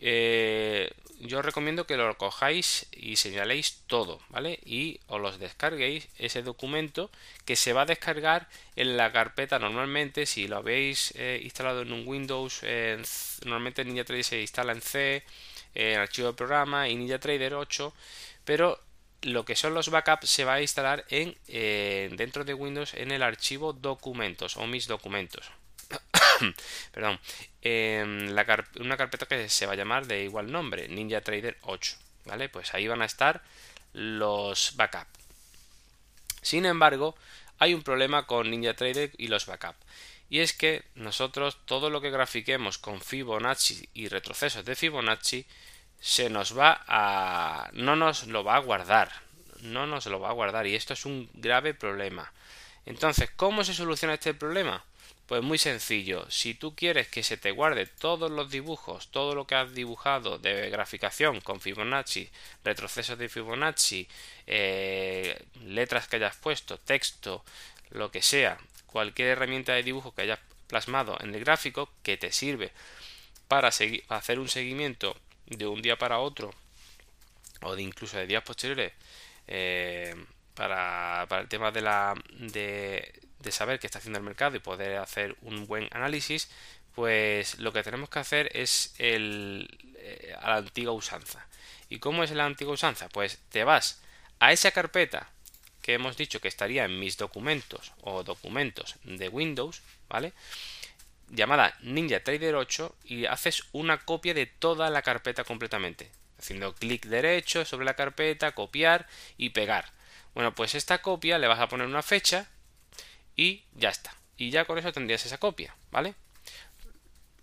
Eh, 0.00 0.90
yo 1.20 1.42
recomiendo 1.42 1.86
que 1.86 1.98
lo 1.98 2.16
cojáis 2.16 2.86
y 2.92 3.16
señaléis 3.16 3.82
todo, 3.86 4.20
¿vale? 4.30 4.58
Y 4.64 5.00
os 5.06 5.20
los 5.20 5.38
descarguéis 5.38 6.08
ese 6.18 6.42
documento 6.42 7.10
que 7.44 7.56
se 7.56 7.74
va 7.74 7.82
a 7.82 7.86
descargar 7.86 8.48
en 8.74 8.96
la 8.96 9.12
carpeta 9.12 9.58
normalmente 9.58 10.24
si 10.24 10.48
lo 10.48 10.56
habéis 10.56 11.12
eh, 11.16 11.40
instalado 11.44 11.82
en 11.82 11.92
un 11.92 12.08
Windows, 12.08 12.62
normalmente 13.44 13.84
NinjaTrader 13.84 14.24
se 14.24 14.40
instala 14.40 14.72
en 14.72 14.80
C, 14.80 15.22
en 15.74 15.98
archivo 15.98 16.28
de 16.28 16.34
programa 16.34 16.88
y 16.88 16.96
NinjaTrader 16.96 17.54
8, 17.54 17.92
pero 18.50 18.80
lo 19.22 19.44
que 19.44 19.54
son 19.54 19.74
los 19.74 19.90
backups 19.90 20.28
se 20.28 20.44
va 20.44 20.54
a 20.54 20.60
instalar 20.60 21.04
en 21.08 21.36
eh, 21.46 22.10
dentro 22.16 22.44
de 22.44 22.52
Windows 22.52 22.94
en 22.94 23.12
el 23.12 23.22
archivo 23.22 23.72
documentos 23.72 24.56
o 24.56 24.66
mis 24.66 24.88
documentos. 24.88 25.48
perdón, 26.92 27.20
una 28.80 28.96
carpeta 28.96 29.26
que 29.26 29.48
se 29.48 29.66
va 29.66 29.74
a 29.74 29.76
llamar 29.76 30.08
de 30.08 30.24
igual 30.24 30.50
nombre, 30.50 30.88
NinjaTrader 30.88 31.58
8, 31.62 31.96
¿vale? 32.24 32.48
Pues 32.48 32.74
ahí 32.74 32.88
van 32.88 33.02
a 33.02 33.04
estar 33.04 33.40
los 33.92 34.74
backups. 34.74 35.06
Sin 36.42 36.66
embargo, 36.66 37.14
hay 37.60 37.72
un 37.72 37.84
problema 37.84 38.26
con 38.26 38.50
NinjaTrader 38.50 39.12
y 39.16 39.28
los 39.28 39.46
backups. 39.46 39.78
Y 40.28 40.40
es 40.40 40.54
que 40.54 40.82
nosotros 40.96 41.58
todo 41.66 41.88
lo 41.88 42.00
que 42.00 42.10
grafiquemos 42.10 42.78
con 42.78 43.00
Fibonacci 43.00 43.88
y 43.94 44.08
retrocesos 44.08 44.64
de 44.64 44.74
Fibonacci 44.74 45.46
se 46.00 46.30
nos 46.30 46.58
va 46.58 46.82
a... 46.86 47.70
no 47.72 47.96
nos 47.96 48.26
lo 48.26 48.42
va 48.42 48.56
a 48.56 48.60
guardar. 48.60 49.10
No 49.62 49.86
nos 49.86 50.06
lo 50.06 50.18
va 50.20 50.30
a 50.30 50.32
guardar 50.32 50.66
y 50.66 50.74
esto 50.74 50.94
es 50.94 51.04
un 51.04 51.28
grave 51.34 51.74
problema. 51.74 52.32
Entonces, 52.86 53.30
¿cómo 53.36 53.62
se 53.62 53.74
soluciona 53.74 54.14
este 54.14 54.34
problema? 54.34 54.82
Pues 55.26 55.42
muy 55.42 55.58
sencillo, 55.58 56.28
si 56.28 56.54
tú 56.54 56.74
quieres 56.74 57.06
que 57.06 57.22
se 57.22 57.36
te 57.36 57.52
guarde 57.52 57.86
todos 57.86 58.32
los 58.32 58.50
dibujos, 58.50 59.08
todo 59.12 59.36
lo 59.36 59.46
que 59.46 59.54
has 59.54 59.72
dibujado 59.72 60.38
de 60.38 60.70
graficación 60.70 61.40
con 61.40 61.60
Fibonacci, 61.60 62.28
retrocesos 62.64 63.16
de 63.16 63.28
Fibonacci, 63.28 64.08
eh, 64.48 65.40
letras 65.66 66.08
que 66.08 66.16
hayas 66.16 66.34
puesto, 66.36 66.78
texto, 66.78 67.44
lo 67.90 68.10
que 68.10 68.22
sea, 68.22 68.58
cualquier 68.86 69.28
herramienta 69.28 69.72
de 69.72 69.84
dibujo 69.84 70.12
que 70.12 70.22
hayas 70.22 70.40
plasmado 70.66 71.16
en 71.20 71.32
el 71.32 71.44
gráfico 71.44 71.92
que 72.02 72.16
te 72.16 72.32
sirve 72.32 72.72
para 73.46 73.68
hacer 73.68 74.38
un 74.40 74.48
seguimiento 74.48 75.16
de 75.50 75.66
un 75.66 75.82
día 75.82 75.98
para 75.98 76.18
otro 76.18 76.50
o 77.62 77.76
de 77.76 77.82
incluso 77.82 78.16
de 78.16 78.26
días 78.26 78.42
posteriores 78.42 78.92
eh, 79.46 80.14
para, 80.54 81.26
para, 81.28 81.42
el 81.42 81.48
tema 81.48 81.70
de 81.70 81.82
la 81.82 82.14
de, 82.38 83.12
de 83.40 83.52
saber 83.52 83.78
qué 83.78 83.86
está 83.86 83.98
haciendo 83.98 84.18
el 84.18 84.24
mercado 84.24 84.56
y 84.56 84.60
poder 84.60 84.96
hacer 84.98 85.36
un 85.42 85.66
buen 85.66 85.88
análisis, 85.92 86.50
pues 86.94 87.58
lo 87.58 87.72
que 87.72 87.82
tenemos 87.82 88.08
que 88.08 88.18
hacer 88.18 88.50
es 88.54 88.94
el, 88.98 89.68
eh, 89.96 90.34
a 90.40 90.50
la 90.50 90.56
antigua 90.56 90.92
usanza. 90.92 91.46
¿Y 91.88 91.98
cómo 91.98 92.22
es 92.22 92.30
la 92.30 92.44
antigua 92.44 92.74
usanza? 92.74 93.08
Pues 93.08 93.38
te 93.50 93.64
vas 93.64 94.00
a 94.38 94.52
esa 94.52 94.70
carpeta 94.70 95.28
que 95.82 95.94
hemos 95.94 96.16
dicho 96.16 96.40
que 96.40 96.48
estaría 96.48 96.84
en 96.84 96.98
mis 96.98 97.16
documentos 97.16 97.92
o 98.02 98.22
documentos 98.22 98.96
de 99.04 99.28
Windows, 99.28 99.82
¿vale? 100.08 100.32
Llamada 101.30 101.76
NinjaTrader 101.82 102.54
8 102.54 102.96
y 103.04 103.26
haces 103.26 103.64
una 103.72 103.98
copia 104.04 104.34
de 104.34 104.46
toda 104.46 104.90
la 104.90 105.02
carpeta 105.02 105.44
completamente. 105.44 106.10
Haciendo 106.38 106.74
clic 106.74 107.06
derecho 107.06 107.64
sobre 107.64 107.84
la 107.84 107.94
carpeta, 107.94 108.52
copiar 108.52 109.06
y 109.36 109.50
pegar. 109.50 109.92
Bueno, 110.34 110.54
pues 110.54 110.74
esta 110.74 111.02
copia 111.02 111.38
le 111.38 111.46
vas 111.46 111.60
a 111.60 111.68
poner 111.68 111.86
una 111.86 112.02
fecha 112.02 112.48
y 113.36 113.64
ya 113.74 113.90
está. 113.90 114.14
Y 114.36 114.50
ya 114.50 114.64
con 114.64 114.78
eso 114.78 114.92
tendrías 114.92 115.24
esa 115.26 115.38
copia, 115.38 115.74
¿vale? 115.90 116.14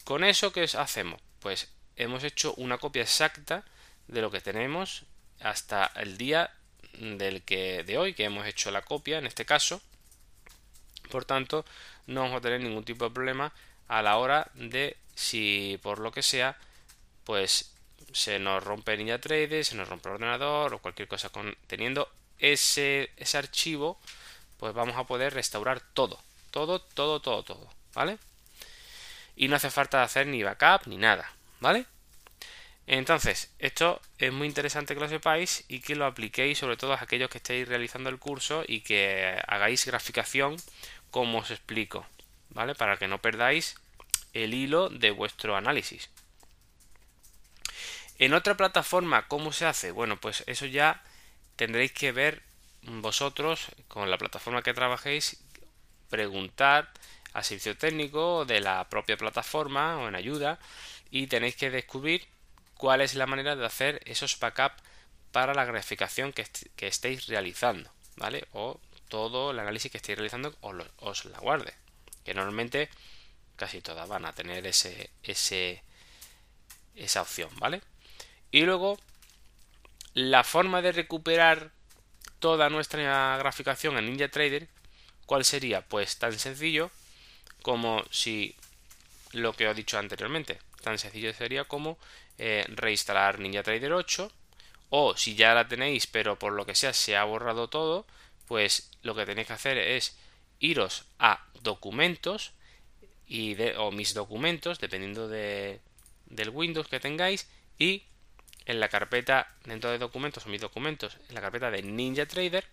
Con 0.04 0.24
eso, 0.24 0.52
¿qué 0.52 0.64
hacemos? 0.64 1.22
Pues 1.40 1.70
hemos 1.96 2.24
hecho 2.24 2.54
una 2.56 2.78
copia 2.78 3.04
exacta 3.04 3.64
de 4.08 4.22
lo 4.22 4.32
que 4.32 4.42
tenemos 4.42 5.04
hasta 5.40 5.92
el 5.96 6.18
día 6.18 6.52
del 6.94 7.44
que 7.44 7.84
de 7.84 7.98
hoy 7.98 8.14
que 8.14 8.24
hemos 8.24 8.48
hecho 8.48 8.72
la 8.72 8.82
copia 8.82 9.18
en 9.18 9.28
este 9.28 9.46
caso 9.46 9.82
por 11.10 11.26
tanto 11.26 11.66
no 12.08 12.22
vamos 12.22 12.38
a 12.38 12.42
tener 12.42 12.62
ningún 12.62 12.84
tipo 12.84 13.06
de 13.06 13.12
problema 13.12 13.54
a 13.88 14.02
la 14.02 14.18
hora 14.18 14.50
de 14.54 14.98
si 15.16 15.80
por 15.82 16.00
lo 16.00 16.12
que 16.12 16.22
sea 16.22 16.58
pues 17.24 17.72
se 18.14 18.40
nos 18.40 18.64
rompe 18.64 18.96
NinjaTrader, 18.96 19.66
se 19.66 19.76
nos 19.76 19.90
rompe 19.90 20.10
el 20.10 20.16
ordenador 20.16 20.74
o 20.74 20.80
cualquier 20.80 21.08
cosa 21.08 21.30
con, 21.30 21.56
teniendo 21.68 22.10
ese, 22.40 23.12
ese 23.18 23.38
archivo 23.38 24.00
pues 24.58 24.74
vamos 24.74 24.96
a 24.96 25.06
poder 25.06 25.34
restaurar 25.34 25.82
todo, 25.94 26.20
todo, 26.52 26.80
todo, 26.82 27.22
todo, 27.22 27.44
todo, 27.44 27.70
¿vale? 27.94 28.18
Y 29.36 29.48
no 29.48 29.56
hace 29.56 29.70
falta 29.70 30.04
hacer 30.04 30.28
ni 30.28 30.42
backup 30.42 30.88
ni 30.88 30.98
nada, 30.98 31.32
¿vale? 31.60 31.86
Entonces, 32.88 33.52
esto 33.60 34.02
es 34.18 34.32
muy 34.32 34.48
interesante 34.48 34.94
que 34.94 35.02
lo 35.02 35.10
sepáis 35.10 35.66
y 35.68 35.82
que 35.82 35.96
lo 35.96 36.06
apliquéis 36.06 36.58
sobre 36.58 36.78
todo 36.78 36.94
a 36.94 37.02
aquellos 37.02 37.30
que 37.30 37.38
estéis 37.38 37.68
realizando 37.68 38.10
el 38.10 38.18
curso 38.18 38.64
y 38.66 38.80
que 38.80 39.38
hagáis 39.48 39.86
graficación 39.86 40.56
como 41.12 41.40
os 41.40 41.52
explico, 41.52 42.06
¿vale? 42.58 42.74
Para 42.74 42.98
que 42.98 43.08
no 43.08 43.22
perdáis 43.22 43.76
el 44.34 44.56
hilo 44.56 44.90
de 44.90 45.12
vuestro 45.12 45.56
análisis. 45.56 46.10
En 48.18 48.34
otra 48.34 48.58
plataforma, 48.58 49.28
¿cómo 49.28 49.54
se 49.54 49.68
hace? 49.68 49.92
Bueno, 49.92 50.20
pues 50.20 50.44
eso 50.48 50.66
ya 50.66 51.04
tendréis 51.56 51.92
que 51.92 52.12
ver 52.12 52.42
vosotros, 52.82 53.68
con 53.88 54.10
la 54.10 54.18
plataforma 54.18 54.64
que 54.64 54.74
trabajéis, 54.74 55.44
preguntar 56.10 56.92
al 57.34 57.44
servicio 57.44 57.78
técnico 57.78 58.44
de 58.46 58.60
la 58.60 58.90
propia 58.90 59.18
plataforma 59.18 59.98
o 60.00 60.08
en 60.08 60.16
ayuda 60.16 60.58
y 61.12 61.28
tenéis 61.28 61.56
que 61.56 61.70
descubrir 61.70 62.28
cuál 62.74 63.02
es 63.02 63.14
la 63.14 63.28
manera 63.28 63.56
de 63.56 63.66
hacer 63.66 64.02
esos 64.06 64.40
backups 64.40 64.82
para 65.32 65.54
la 65.54 65.66
graficación 65.66 66.34
que, 66.34 66.48
estéis 66.88 67.28
realizando, 67.28 67.92
¿vale? 68.16 68.48
O 68.54 68.80
todo 69.10 69.52
el 69.52 69.60
análisis 69.60 69.92
que 69.92 69.98
estéis 69.98 70.18
realizando 70.18 70.56
os, 70.62 71.26
la 71.26 71.38
guarde. 71.38 71.76
Que 72.28 72.34
normalmente 72.34 72.90
casi 73.56 73.80
todas 73.80 74.10
van 74.10 74.26
a 74.26 74.34
tener 74.34 74.68
ese, 74.68 75.12
ese, 75.24 75.82
esa 76.94 77.22
opción, 77.22 77.50
¿vale? 77.56 77.82
Y 78.52 78.64
luego, 78.64 79.00
la 80.14 80.44
forma 80.44 80.82
de 80.82 80.92
recuperar 80.92 81.72
toda 82.40 82.70
nuestra 82.70 83.38
graficación 83.38 83.98
en 83.98 84.08
NinjaTrader, 84.08 84.68
¿cuál 85.26 85.46
sería? 85.46 85.88
Pues 85.88 86.18
tan 86.18 86.38
sencillo 86.38 86.92
como 87.62 88.04
si 88.12 88.58
lo 89.32 89.54
que 89.54 89.68
os 89.68 89.72
he 89.72 89.76
dicho 89.76 89.98
anteriormente. 89.98 90.60
Tan 90.82 91.00
sencillo 91.00 91.34
sería 91.34 91.64
como 91.64 91.98
eh, 92.38 92.66
reinstalar 92.68 93.40
NinjaTrader 93.40 93.94
8 93.94 94.30
o 94.90 95.16
si 95.16 95.36
ya 95.36 95.54
la 95.54 95.70
tenéis 95.70 96.08
pero 96.08 96.38
por 96.38 96.52
lo 96.52 96.66
que 96.66 96.76
sea 96.76 96.92
se 96.92 97.16
ha 97.16 97.24
borrado 97.24 97.70
todo, 97.70 98.06
pues 98.48 98.92
lo 99.02 99.16
que 99.16 99.26
tenéis 99.26 99.48
que 99.48 99.54
hacer 99.54 99.78
es 99.78 100.18
iros 100.60 101.06
a 101.20 101.47
documentos 101.68 102.54
y 103.28 103.56
de, 103.56 103.76
o 103.76 103.92
mis 103.92 104.14
documentos, 104.14 104.80
dependiendo 104.80 105.28
de, 105.28 105.82
del 106.28 106.50
Windows 106.50 106.88
que 106.88 107.02
tengáis, 107.02 107.48
y 107.78 108.04
en 108.66 108.80
la 108.80 108.88
carpeta 108.88 109.54
dentro 109.66 109.92
de 109.92 109.98
documentos 109.98 110.46
o 110.46 110.50
mis 110.50 110.62
documentos, 110.62 111.18
en 111.28 111.36
la 111.36 111.42
carpeta 111.42 111.70
de 111.70 111.84
NinjaTrader 111.84 112.66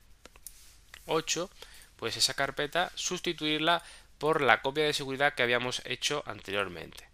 8, 1.06 1.50
pues 1.96 2.16
esa 2.16 2.34
carpeta 2.34 2.92
sustituirla 2.94 3.82
por 4.18 4.40
la 4.40 4.62
copia 4.62 4.84
de 4.84 4.92
seguridad 4.92 5.34
que 5.34 5.42
habíamos 5.42 5.82
hecho 5.84 6.22
anteriormente. 6.26 7.08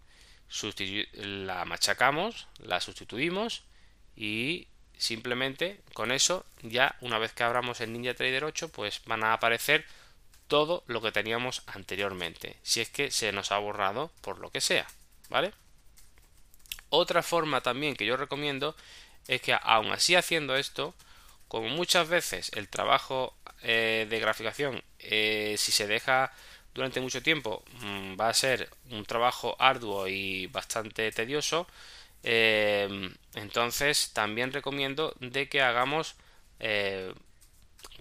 La 1.13 1.65
machacamos, 1.65 2.47
la 2.59 2.79
sustituimos 2.79 3.63
y 4.15 4.67
simplemente 4.97 5.81
con 5.93 6.11
eso 6.11 6.45
ya 6.61 6.95
una 7.01 7.17
vez 7.17 7.33
que 7.33 7.43
abramos 7.43 7.81
el 7.81 7.91
NinjaTrader 7.91 8.43
8 8.43 8.69
pues 8.69 9.01
van 9.05 9.23
a 9.23 9.33
aparecer 9.33 9.83
todo 10.51 10.83
lo 10.87 11.01
que 11.01 11.13
teníamos 11.13 11.63
anteriormente 11.65 12.57
si 12.61 12.81
es 12.81 12.89
que 12.89 13.09
se 13.09 13.31
nos 13.31 13.53
ha 13.53 13.57
borrado 13.57 14.11
por 14.19 14.39
lo 14.39 14.51
que 14.51 14.59
sea 14.59 14.85
vale 15.29 15.53
otra 16.89 17.23
forma 17.23 17.61
también 17.61 17.95
que 17.95 18.05
yo 18.05 18.17
recomiendo 18.17 18.75
es 19.29 19.41
que 19.41 19.53
aún 19.53 19.93
así 19.93 20.15
haciendo 20.15 20.57
esto 20.57 20.93
como 21.47 21.69
muchas 21.69 22.09
veces 22.09 22.51
el 22.55 22.67
trabajo 22.67 23.33
eh, 23.63 24.07
de 24.09 24.19
graficación, 24.19 24.81
eh, 24.99 25.55
si 25.57 25.71
se 25.71 25.85
deja 25.85 26.31
durante 26.73 27.01
mucho 27.01 27.21
tiempo, 27.21 27.63
mm, 27.81 28.19
va 28.19 28.29
a 28.29 28.33
ser 28.33 28.69
un 28.89 29.05
trabajo 29.05 29.55
arduo 29.59 30.07
y 30.07 30.47
bastante 30.47 31.11
tedioso, 31.11 31.67
em, 32.23 33.13
entonces 33.35 34.11
también 34.13 34.51
recomiendo 34.53 35.13
de 35.19 35.49
que 35.49 35.61
hagamos 35.61 36.15
eh, 36.59 37.13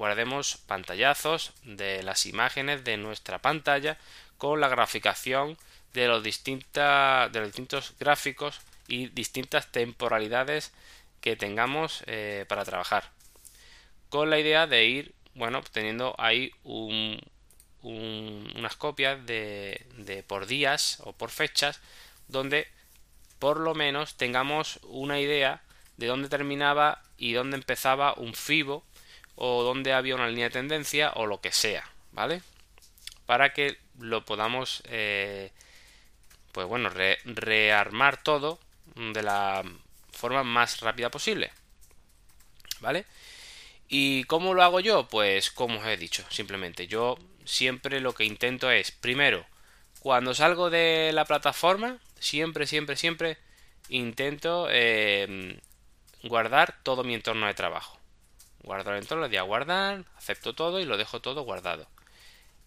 guardemos 0.01 0.57
pantallazos 0.67 1.53
de 1.63 2.03
las 2.03 2.25
imágenes 2.25 2.85
de 2.85 2.97
nuestra 2.97 3.41
pantalla 3.41 3.99
con 4.39 4.59
la 4.59 4.69
graficación 4.69 5.59
de 5.93 6.09
los, 6.09 6.23
de 6.23 7.31
los 7.35 7.47
distintos 7.49 7.95
gráficos 8.01 8.63
y 8.89 9.09
distintas 9.09 9.71
temporalidades 9.71 10.73
que 11.21 11.37
tengamos 11.37 12.03
eh, 12.07 12.47
para 12.49 12.65
trabajar. 12.65 13.11
Con 14.09 14.31
la 14.31 14.39
idea 14.39 14.67
de 14.67 14.87
ir 14.87 15.15
bueno 15.35 15.61
teniendo 15.71 16.15
ahí 16.17 16.51
un, 16.65 17.21
unas 17.83 18.77
copias 18.77 19.27
de 19.27 20.25
por 20.27 20.47
días 20.47 21.03
o 21.05 21.13
por 21.13 21.29
fechas 21.29 21.79
donde 22.27 22.69
por 23.39 23.61
lo 23.61 23.75
menos 23.75 24.17
tengamos 24.17 24.81
una 24.85 25.21
idea 25.21 25.61
de 25.99 26.07
dónde 26.07 26.31
terminaba 26.31 27.03
y 27.19 27.35
dónde 27.35 27.59
empezaba 27.59 28.15
un 28.15 28.33
FIBO 28.33 28.83
o 29.43 29.63
dónde 29.63 29.95
había 29.95 30.15
una 30.15 30.29
línea 30.29 30.45
de 30.45 30.51
tendencia 30.51 31.13
o 31.17 31.25
lo 31.25 31.41
que 31.41 31.51
sea, 31.51 31.91
¿vale? 32.13 32.43
Para 33.25 33.55
que 33.55 33.79
lo 33.99 34.23
podamos, 34.27 34.83
eh, 34.85 35.51
pues 36.53 36.67
bueno, 36.67 36.91
rearmar 36.91 38.23
todo 38.23 38.59
de 38.95 39.23
la 39.23 39.65
forma 40.13 40.45
más 40.45 40.81
rápida 40.81 41.11
posible, 41.11 41.51
¿vale? 42.81 43.07
¿Y 43.89 44.25
cómo 44.25 44.53
lo 44.53 44.63
hago 44.63 44.81
yo? 44.81 45.09
Pues 45.09 45.51
como 45.51 45.81
os 45.81 45.87
he 45.87 45.97
dicho, 45.97 46.23
simplemente 46.29 46.87
yo 46.87 47.19
siempre 47.47 48.01
lo 48.01 48.15
que 48.15 48.25
intento 48.25 48.71
es, 48.71 48.91
primero, 48.91 49.47
cuando 50.01 50.35
salgo 50.35 50.69
de 50.69 51.13
la 51.15 51.25
plataforma, 51.25 51.97
siempre, 52.19 52.67
siempre, 52.67 52.97
siempre 52.97 53.39
intento 53.89 54.69
eh, 54.71 55.59
guardar 56.25 56.77
todo 56.83 57.05
mi 57.05 57.15
entorno 57.15 57.47
de 57.47 57.55
trabajo. 57.55 58.00
Guardo 58.63 58.93
el 58.93 58.99
entorno, 58.99 59.23
le 59.25 59.29
doy 59.29 59.39
a 59.39 59.43
guardar, 59.43 60.05
acepto 60.17 60.55
todo 60.55 60.81
y 60.81 60.85
lo 60.85 60.97
dejo 60.97 61.21
todo 61.21 61.43
guardado. 61.43 61.89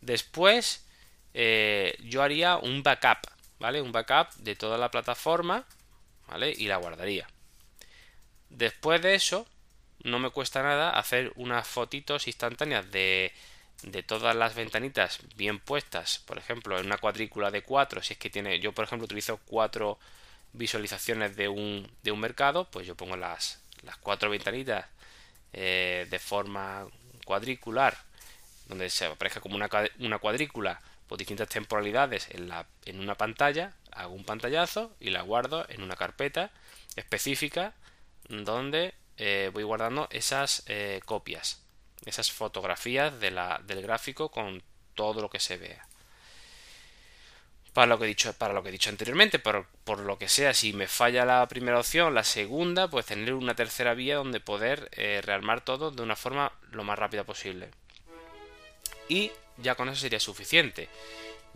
Después 0.01 0.85
eh, 1.33 1.97
yo 2.03 2.23
haría 2.23 2.57
un 2.57 2.83
backup, 2.83 3.27
¿vale? 3.59 3.81
Un 3.81 3.91
backup 3.91 4.33
de 4.37 4.55
toda 4.55 4.77
la 4.77 4.91
plataforma, 4.91 5.65
¿vale? 6.27 6.53
Y 6.55 6.67
la 6.67 6.77
guardaría. 6.77 7.27
Después 8.49 9.01
de 9.01 9.15
eso, 9.15 9.47
no 10.03 10.19
me 10.19 10.29
cuesta 10.29 10.61
nada 10.61 10.91
hacer 10.91 11.31
unas 11.35 11.67
fotitos 11.67 12.27
instantáneas 12.27 12.91
de, 12.91 13.31
de 13.83 14.03
todas 14.03 14.35
las 14.35 14.55
ventanitas 14.55 15.19
bien 15.35 15.59
puestas, 15.59 16.19
por 16.19 16.37
ejemplo, 16.37 16.77
en 16.77 16.85
una 16.85 16.97
cuadrícula 16.97 17.51
de 17.51 17.63
cuatro, 17.63 18.01
si 18.01 18.13
es 18.13 18.19
que 18.19 18.29
tiene, 18.29 18.59
yo 18.59 18.73
por 18.73 18.85
ejemplo 18.85 19.05
utilizo 19.05 19.39
cuatro 19.45 19.99
visualizaciones 20.53 21.35
de 21.35 21.47
un, 21.47 21.89
de 22.03 22.11
un 22.11 22.19
mercado, 22.19 22.69
pues 22.69 22.85
yo 22.85 22.95
pongo 22.95 23.17
las, 23.17 23.61
las 23.81 23.97
cuatro 23.97 24.29
ventanitas 24.29 24.85
eh, 25.53 26.07
de 26.09 26.19
forma 26.19 26.87
cuadricular, 27.25 27.97
donde 28.67 28.89
se 28.89 29.05
aparezca 29.05 29.39
como 29.39 29.55
una, 29.55 29.69
cuadrícula 30.19 30.81
por 31.07 31.17
distintas 31.17 31.49
temporalidades 31.49 32.27
en, 32.31 32.49
la, 32.49 32.67
en 32.85 32.99
una 32.99 33.15
pantalla, 33.15 33.73
hago 33.91 34.13
un 34.13 34.25
pantallazo 34.25 34.95
y 34.99 35.09
la 35.09 35.21
guardo 35.21 35.65
en 35.69 35.83
una 35.83 35.95
carpeta 35.95 36.51
específica 36.95 37.73
donde 38.29 38.93
eh, 39.17 39.51
voy 39.53 39.63
guardando 39.63 40.07
esas 40.11 40.63
eh, 40.67 41.01
copias, 41.05 41.61
esas 42.05 42.31
fotografías 42.31 43.19
del 43.19 43.81
gráfico 43.81 44.29
con 44.29 44.63
todo 44.95 45.21
lo 45.21 45.29
que 45.29 45.39
se 45.39 45.57
vea 45.57 45.87
para 47.73 47.87
lo 47.87 47.97
que 47.97 48.05
he 48.05 48.07
dicho, 48.07 48.33
para 48.33 48.53
lo 48.53 48.61
que 48.61 48.69
he 48.69 48.71
dicho 48.71 48.89
anteriormente, 48.89 49.39
por, 49.39 49.65
por 49.83 49.99
lo 49.99 50.17
que 50.17 50.29
sea, 50.29 50.53
si 50.53 50.73
me 50.73 50.87
falla 50.87 51.25
la 51.25 51.47
primera 51.47 51.79
opción, 51.79 52.13
la 52.13 52.23
segunda, 52.23 52.87
pues 52.87 53.07
tener 53.07 53.33
una 53.33 53.55
tercera 53.55 53.95
vía 53.95 54.17
donde 54.17 54.39
poder 54.39 54.89
eh, 54.93 55.21
rearmar 55.23 55.61
todo 55.61 55.89
de 55.91 56.03
una 56.03 56.15
forma 56.15 56.51
lo 56.71 56.83
más 56.83 56.97
rápida 56.99 57.23
posible. 57.23 57.69
Y 59.09 59.31
ya 59.57 59.75
con 59.75 59.89
eso 59.89 60.01
sería 60.01 60.19
suficiente. 60.19 60.87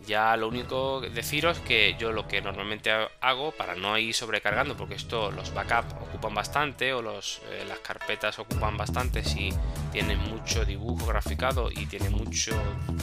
Ya 0.06 0.36
lo 0.36 0.48
único 0.48 1.00
deciros 1.00 1.58
que 1.58 1.96
yo 1.98 2.12
lo 2.12 2.28
que 2.28 2.40
normalmente 2.40 2.90
hago 3.20 3.50
para 3.50 3.74
no 3.74 3.98
ir 3.98 4.14
sobrecargando, 4.14 4.76
porque 4.76 4.94
esto 4.94 5.32
los 5.32 5.52
backups 5.52 5.94
ocupan 6.00 6.34
bastante 6.34 6.92
o 6.92 7.02
los, 7.02 7.40
eh, 7.50 7.64
las 7.66 7.80
carpetas 7.80 8.38
ocupan 8.38 8.76
bastante 8.76 9.24
si 9.24 9.50
tienen 9.90 10.18
mucho 10.18 10.64
dibujo 10.64 11.06
graficado 11.06 11.70
y 11.70 11.86
tiene 11.86 12.10
mucho 12.10 12.52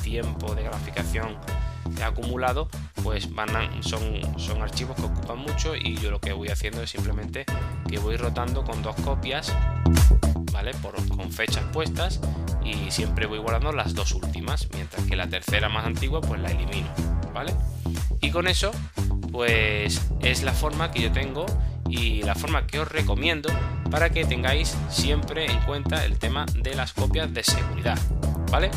tiempo 0.03 0.55
de 0.55 0.63
graficación 0.63 1.37
acumulado, 2.03 2.69
pues 3.03 3.33
van 3.33 3.49
son, 3.83 4.39
son 4.39 4.61
archivos 4.61 4.95
que 4.95 5.03
ocupan 5.03 5.37
mucho 5.37 5.75
y 5.75 5.97
yo 5.97 6.11
lo 6.11 6.19
que 6.19 6.33
voy 6.33 6.49
haciendo 6.49 6.81
es 6.81 6.89
simplemente 6.89 7.45
que 7.87 7.99
voy 7.99 8.17
rotando 8.17 8.63
con 8.63 8.81
dos 8.81 8.95
copias, 8.97 9.53
¿vale? 10.51 10.73
Por, 10.75 10.95
con 11.09 11.31
fechas 11.31 11.63
puestas 11.71 12.19
y 12.65 12.91
siempre 12.91 13.27
voy 13.27 13.39
guardando 13.39 13.71
las 13.71 13.93
dos 13.93 14.11
últimas, 14.13 14.67
mientras 14.73 15.05
que 15.05 15.15
la 15.15 15.27
tercera 15.27 15.69
más 15.69 15.85
antigua 15.85 16.21
pues 16.21 16.41
la 16.41 16.49
elimino, 16.49 16.89
¿vale? 17.33 17.53
Y 18.21 18.31
con 18.31 18.47
eso 18.47 18.71
pues 19.31 20.01
es 20.21 20.43
la 20.43 20.53
forma 20.53 20.91
que 20.91 21.01
yo 21.01 21.11
tengo 21.11 21.45
y 21.87 22.23
la 22.23 22.35
forma 22.35 22.65
que 22.65 22.79
os 22.79 22.87
recomiendo 22.87 23.49
para 23.91 24.09
que 24.09 24.25
tengáis 24.25 24.75
siempre 24.89 25.45
en 25.45 25.59
cuenta 25.61 26.05
el 26.05 26.17
tema 26.17 26.45
de 26.55 26.73
las 26.73 26.93
copias 26.93 27.33
de 27.33 27.43
seguridad, 27.43 27.99
¿vale? 28.51 28.71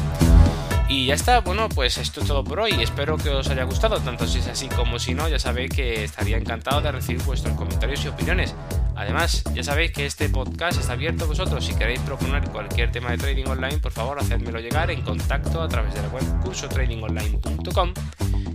Y 0.88 1.04
ya 1.04 1.14
está, 1.14 1.40
bueno, 1.40 1.68
pues 1.68 1.98
esto 1.98 2.22
es 2.22 2.26
todo 2.26 2.42
por 2.42 2.60
hoy. 2.60 2.72
Espero 2.80 3.18
que 3.18 3.28
os 3.28 3.48
haya 3.50 3.64
gustado, 3.64 4.00
tanto 4.00 4.26
si 4.26 4.38
es 4.38 4.48
así 4.48 4.68
como 4.68 4.98
si 4.98 5.12
no, 5.12 5.28
ya 5.28 5.38
sabéis 5.38 5.70
que 5.70 6.02
estaría 6.02 6.38
encantado 6.38 6.80
de 6.80 6.90
recibir 6.90 7.22
vuestros 7.24 7.54
comentarios 7.56 8.02
y 8.06 8.08
opiniones. 8.08 8.54
Además, 8.96 9.44
ya 9.54 9.62
sabéis 9.62 9.92
que 9.92 10.06
este 10.06 10.30
podcast 10.30 10.80
está 10.80 10.94
abierto 10.94 11.24
a 11.24 11.28
vosotros. 11.28 11.64
Si 11.64 11.74
queréis 11.74 12.00
proponer 12.00 12.48
cualquier 12.48 12.90
tema 12.90 13.10
de 13.10 13.18
trading 13.18 13.46
online, 13.46 13.78
por 13.78 13.92
favor, 13.92 14.18
hacedmelo 14.18 14.60
llegar 14.60 14.90
en 14.90 15.02
contacto 15.02 15.60
a 15.60 15.68
través 15.68 15.94
de 15.94 16.02
la 16.02 16.08
web 16.08 16.24
cursotradingonline.com 16.42 17.92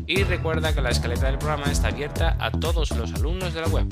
y 0.07 0.23
recuerda 0.23 0.73
que 0.73 0.81
la 0.81 0.89
escaleta 0.89 1.27
del 1.27 1.37
programa 1.37 1.71
está 1.71 1.89
abierta 1.89 2.35
a 2.39 2.51
todos 2.51 2.91
los 2.91 3.13
alumnos 3.13 3.53
de 3.53 3.61
la 3.61 3.67
web. 3.67 3.85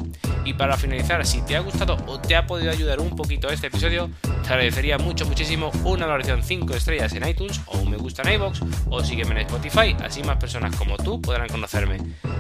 Y 0.44 0.54
para 0.54 0.78
finalizar, 0.78 1.26
si 1.26 1.42
te 1.42 1.56
ha 1.56 1.60
gustado 1.60 1.98
o 2.08 2.20
te 2.20 2.36
ha 2.36 2.48
podido 2.48 2.72
ayudar 2.72 3.00
un 3.00 3.16
poquito 3.16 3.50
este 3.50 3.68
episodio, 3.68 4.10
te 4.22 4.50
agradecería 4.50 4.98
mucho, 4.98 5.26
muchísimo 5.26 5.72
una 5.84 6.06
valoración 6.06 6.44
5 6.44 6.74
estrellas 6.74 7.14
en 7.14 7.28
iTunes 7.28 7.62
o 7.68 7.78
un 7.78 7.92
me 7.92 7.98
gusta 7.98 8.24
en 8.24 8.34
iBox 8.34 8.62
o 8.90 9.04
sígueme 9.04 9.32
en 9.32 9.48
Spotify, 9.48 9.96
así 10.04 10.24
más 10.24 10.38
personas 10.38 10.76
como 10.76 10.98
tú 10.98 11.22
podrán 11.22 11.50
conocerme. 11.50 11.98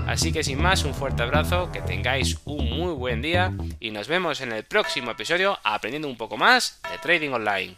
Así 0.07 0.31
que 0.31 0.43
sin 0.43 0.61
más, 0.61 0.83
un 0.83 0.93
fuerte 0.93 1.23
abrazo, 1.23 1.71
que 1.71 1.81
tengáis 1.81 2.39
un 2.45 2.69
muy 2.69 2.93
buen 2.93 3.21
día 3.21 3.53
y 3.79 3.91
nos 3.91 4.07
vemos 4.07 4.41
en 4.41 4.51
el 4.51 4.63
próximo 4.63 5.11
episodio 5.11 5.59
aprendiendo 5.63 6.07
un 6.07 6.17
poco 6.17 6.37
más 6.37 6.81
de 6.91 6.97
trading 6.97 7.31
online. 7.31 7.75